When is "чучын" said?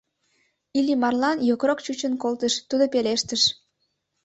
1.85-2.13